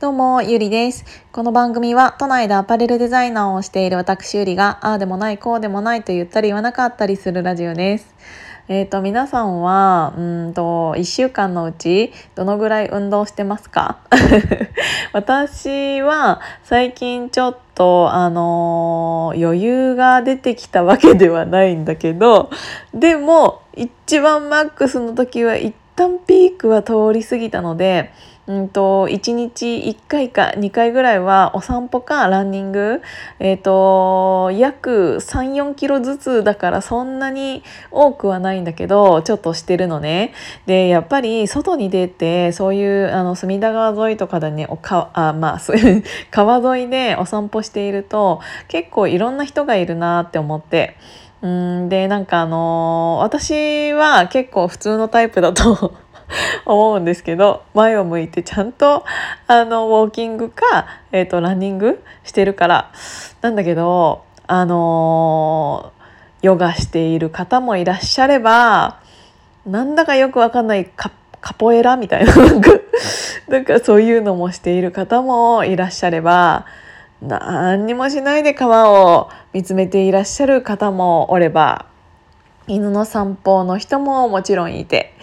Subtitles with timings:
[0.00, 1.04] どうも、ゆりです。
[1.30, 8.14] この番組は都内でアパレルデザイナーをしている私ゆりが、ああでもない、こうでもないと言ったり言わなかったりするラジオです。
[8.68, 13.98] えっ、ー、と、皆さんは、うんと、1週間のうち、どのぐらい運動してますか？
[15.12, 22.48] 私は、最近ちょっと、あのー、余裕が出てきたわけではないんだけど、
[22.94, 28.10] でも、一番マックスの時は、一旦ピークは通り過ぎたので、
[28.50, 33.00] うんと、1日1回か2回ぐらいはお散歩かランニング、
[33.38, 37.62] えーと、約34キロずつだからそんなに
[37.92, 40.32] 多くはないんだけどちょっとしてるのね。
[40.66, 45.60] でやっぱり外に出てそういうあの隅田川沿いとかでねおかあ、まあ、
[46.32, 50.96] 川沿いでお散歩していると結構いろんな人がいるなって思って。
[51.42, 55.94] うんでなんかあのー、私は結構普通のタイプだと
[56.66, 59.04] 思うんですけど前を向いてちゃんと
[59.46, 62.90] あのウォーキングか、えーと、ランニングしてるから
[63.40, 68.98] なんだけどあのー、ヨガしている方もいらっしゃれば
[69.66, 71.10] なんだかよくわかんないカ
[71.40, 72.34] カポエラみたいな
[73.48, 76.66] なんかそういうのもしている方もいらっしゃれば
[77.22, 81.86] 何にもしないで川を見つめていらっしゃる方もおれば
[82.66, 85.14] 犬の散歩の人ももちろんいて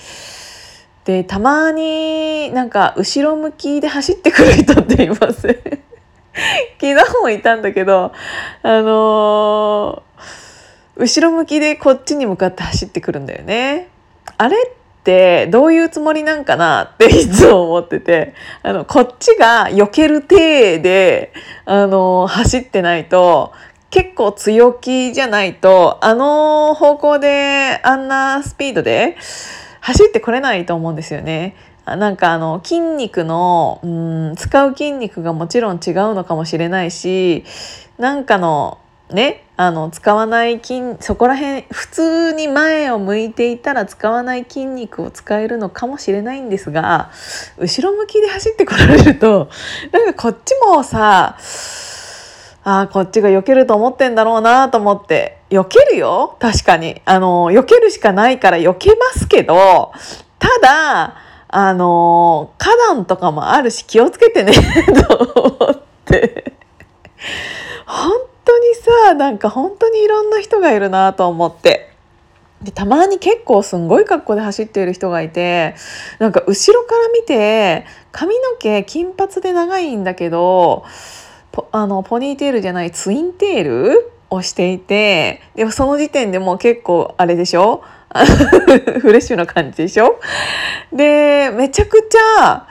[1.07, 5.39] でたまになんか後ろ向きで走ってくる人っています
[6.81, 8.11] 昨日もいたんだけど
[8.61, 13.87] あのー、後ろ向きでこっちに向かって走ってくるんだよね。
[14.37, 21.31] あれってどういうつもりなんかなっていつも思っててあのこっちが避ける体で、
[21.63, 23.53] あのー、走ってないと
[23.89, 29.15] 結構強気じゃないとあの方向であんなスピードで
[29.87, 31.55] 走ってこれないと思うんですよね。
[31.85, 37.45] なんかあの筋肉のうん使う筋肉がもちろん違うのかもしれないし
[37.97, 47.09] なんかのねあの使わない筋そこら辺普通に前を向いていたら使わない筋肉を使えるのかもしれないんですが
[47.57, 49.49] 後ろ向きで走ってこられると
[49.93, 51.37] なんかこっちもさ
[52.69, 55.37] ああこっちが避けると思ってんだろうなと思って。
[55.49, 56.35] 避けるよ？
[56.37, 57.01] 確かに。
[57.05, 59.93] あの避けるしかないから避けますけど
[60.37, 61.15] ただ
[61.47, 64.51] あの花壇とかもあるし気をつけてね
[65.07, 65.15] と
[65.61, 66.55] 思って。
[67.85, 68.11] 本
[68.43, 71.93] 当にさなんか本当にいろんな人がいるなと思って。
[72.61, 75.75] でたまに結構すんごい格好で走っている人がいて
[76.19, 80.83] なんか後ろから見て髪の毛金髪で長いんだけど
[81.71, 87.83] あのポニーテールじゃないツインテールをしていてでもその時点でもう結構あれでしょ？
[89.01, 90.19] フレッシュな感じでしょ？
[90.91, 92.67] でめちゃくちゃ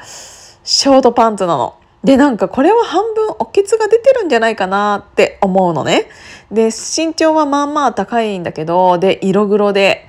[0.64, 1.74] ショートパンツなの。
[2.04, 6.06] でなんかこれは半分おけつが出てるんじゃないかなって思うのね。
[6.52, 10.06] で身長はまあまあ高いんだけどで色黒で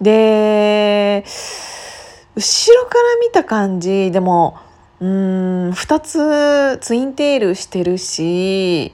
[0.00, 1.24] で
[2.36, 4.56] 後ろから見た感じでも
[5.00, 8.92] うん2つツインテールしてるし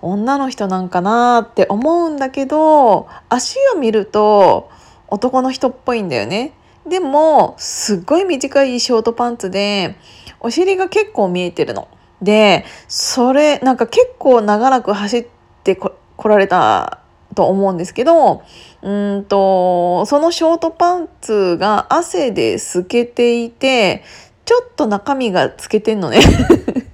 [0.00, 4.70] 女の人なんかなって思うんだけど足を見ると
[5.08, 6.52] 男の人っぽいんだよね。
[6.88, 9.96] でもすっごい短いショートパンツで
[10.40, 11.88] お尻が結構見えてるの。
[12.22, 15.26] でそれなんか結構長らく走っ
[15.64, 15.92] てこ
[16.28, 17.00] られた
[17.34, 18.42] と思うんですけど
[18.82, 24.02] うんとそのショートパンツが汗で透けていて
[24.46, 26.20] ちょっと中身がつけてんのね。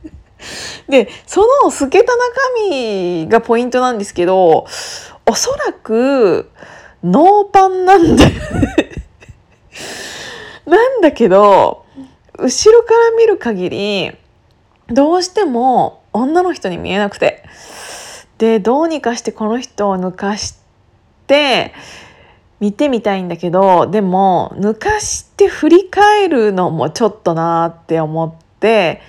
[0.88, 2.20] でその透けた中
[2.68, 4.66] 身がポイントなんですけど
[5.24, 6.50] おそらく
[7.04, 8.30] ノーパンなんだよ
[10.66, 11.84] なんだけど
[12.38, 14.16] 後ろから見る限り
[14.88, 17.44] どうしても女の人に見えなくて。
[18.42, 20.56] でどうにかしてこの人を抜かし
[21.28, 21.72] て
[22.62, 29.02] 見てみたいんだけどでも抜かして振り返るのもちょっとなって思って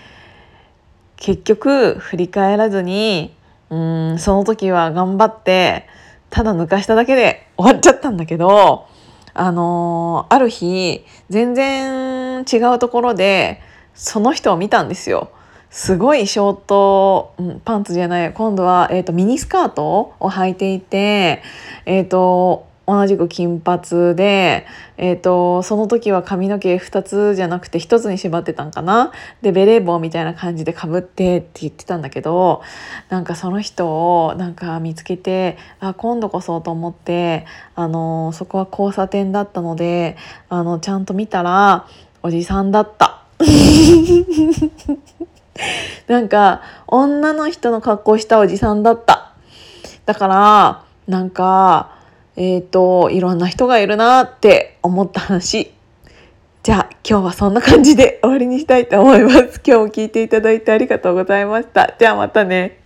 [1.17, 3.35] 結局振り返らずに
[3.69, 5.85] うんその時は頑張って
[6.31, 8.87] ただ抜かしただけで 終わっちゃったんだけど
[9.35, 13.61] あのー、ある日全然違うところで
[13.93, 15.29] その人を見たんですよ。
[15.69, 17.33] すごいショート、
[17.65, 21.41] パンツじゃない今度は、えーと、ミニスカートを履いていて、
[21.87, 24.65] えーと同じく金髪で、
[24.97, 32.61] えーと、その時は髪の毛2つじゃなくて1つに縛ってたんかなでベレー帽みたいな感じでかぶってって言ってたんだけど
[33.09, 37.45] なんかその人をなんか見つけてあ今度こそと思って
[37.75, 40.17] あのそこは交差点だったので
[40.49, 41.87] あのちゃんと見たら
[42.21, 43.21] おじさんだった。
[46.07, 49.33] なんか女の人の格好したおじさんだった
[50.05, 52.02] だからなんか
[52.35, 55.71] えっ、ー、といろんな人がいるなって思った話。
[56.63, 59.61] じゃあ今日はそんな感じで終わりにしたいと思います。
[59.65, 61.93] 今日も聞いていただいてありがとうございました。
[61.99, 62.82] じゃあまたね。